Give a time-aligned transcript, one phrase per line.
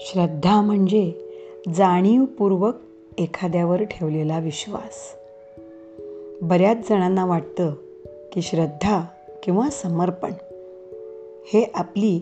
[0.00, 1.12] श्रद्धा म्हणजे
[1.74, 2.74] जाणीवपूर्वक
[3.18, 5.16] एखाद्यावर ठेवलेला विश्वास.
[6.42, 7.72] बऱ्याच जणांना वाटतं
[8.32, 9.04] की श्रद्धा
[9.42, 10.32] किंवा समर्पण
[11.46, 12.20] हे आपली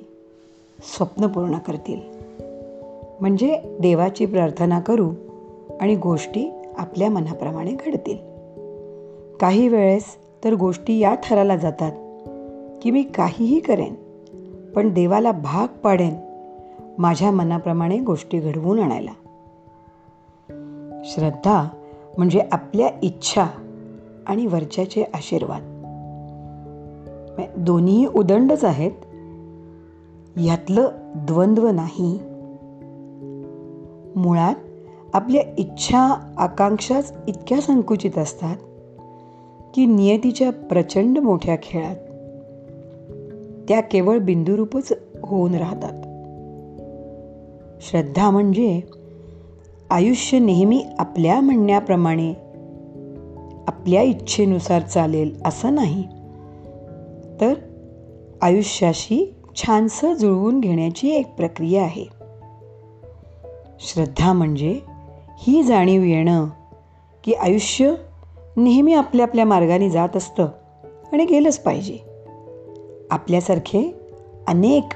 [0.97, 2.01] स्वप्न पूर्ण करतील.
[3.21, 5.11] म्हणजे देवाची प्रार्थना करू
[5.81, 8.17] आणि गोष्टी आपल्या मनाप्रमाणे घडतील.
[9.41, 10.05] काही वेळेस
[10.45, 11.93] तर गोष्टी या ठराला जातात
[12.83, 13.95] की मी काहीही करेन
[14.75, 16.15] पण देवाला भाग पाडेन
[16.99, 19.11] माझ्या मनाप्रमाणे गोष्टी घडवून आणायला.
[21.05, 21.69] श्रद्धा
[22.19, 23.47] म्हणजे आपल्या इच्छा
[24.27, 25.63] आणि वरच्याचे आशीर्वाद.
[27.35, 28.91] म्हणजे दोन्ही उदंडच आहेत.
[30.37, 32.21] यातलं द्वंद्व नाही.
[34.17, 34.55] मुळात
[35.15, 38.57] आपल्या इच्छा आकांक्षाच इतक्या संकुचित असतात
[39.75, 41.97] की नियतीच्या प्रचंड मोठ्या खेळात
[43.69, 46.02] त्या केवळ बिंदुरूपच होऊन राहतात.
[47.91, 48.81] श्रद्धा म्हणजे
[49.91, 52.35] आयुष्य नेहमी आपल्या म्हणण्याप्रमाणे
[53.69, 56.03] आपल्या इच्छेनुसार चालेल असं नाही.
[57.41, 57.55] तर
[58.43, 62.05] आयुष्याशी छानसं जुळवून घेण्याची एक प्रक्रिया आहे.
[63.81, 64.81] श्रद्धा म्हणजे
[65.39, 66.47] ही जाणीव येणं
[67.25, 67.95] की आयुष्य
[68.57, 70.47] नेहमी आपल्या आपल्या मार्गाने जात असतं
[71.13, 71.99] आणि गेलंच पाहिजे.
[73.11, 73.95] आपल्यासारखे
[74.47, 74.89] अनेक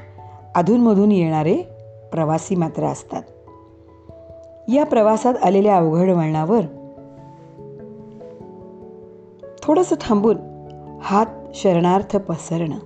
[0.54, 1.62] अधूनमधून येणारे
[2.16, 3.22] प्रवासी मात्र असतात.
[4.68, 6.60] या प्रवासात आलेल्या अवघड वळणावर
[9.62, 10.36] थोडंसं थांबून
[11.02, 12.78] हात शरणार्थ पसरणं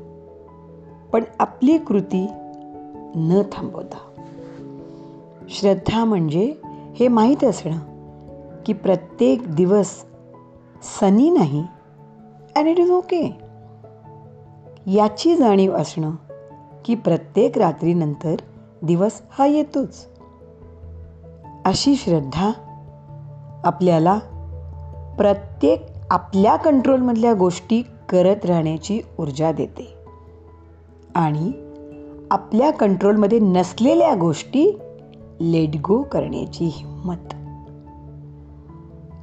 [1.13, 2.27] पण आपली कृती
[3.15, 3.99] न थांबवता.
[5.49, 6.55] श्रद्धा म्हणजे
[6.95, 7.79] हे माहीत असणं
[8.67, 10.05] की प्रत्येक दिवस
[11.01, 11.65] सनी नाही
[12.57, 13.23] अँड इट इज ओके
[14.87, 16.11] याची जाणीव असणं
[16.85, 18.35] की प्रत्येक रात्रीनंतर
[18.83, 20.07] दिवस हा येतोच.
[21.65, 22.53] अशी श्रद्धा
[23.65, 24.19] आपल्याला
[25.19, 29.95] प्रत्येक आपल्या कंट्रोलमधल्या गोष्टी करत राहण्याची ऊर्जा देते.
[31.15, 31.53] आणि
[32.31, 34.79] आपल्या कंट्रोलमध्ये नसलेल्या गोष्टी
[35.41, 37.35] लेट गो करण्याची हिंमत.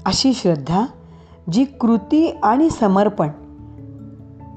[0.06, 0.86] अशी श्रद्धा
[1.52, 3.30] जी कृती आणि समर्पण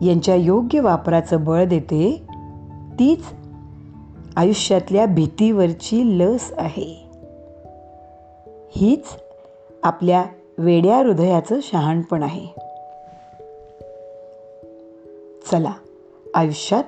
[0.03, 2.27] यांच्या योग्य वापराचं बळ देते
[2.99, 3.23] तीच
[4.37, 7.11] आयुष्यातल्या भीतीवरची लस आहे.
[8.77, 9.05] हीच
[9.83, 10.25] आपल्या
[10.59, 12.47] वेड्या हृदयाचं शहाणपण आहे.
[15.51, 15.73] चला
[16.35, 16.85] आयुष्यात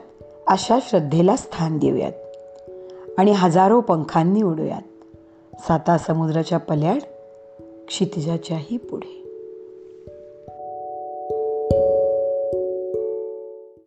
[0.46, 2.12] अशा श्रद्धेला स्थान देऊयात
[3.18, 4.82] आणि हजारो पंखांनी उडूयात.
[5.54, 7.00] साता समुद्राच्या पल्याड
[7.86, 9.21] क्षितिजाच्याही पुढे.